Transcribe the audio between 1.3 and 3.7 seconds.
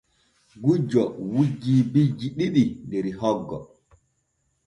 wujji bijji ɗiɗi der hoggo.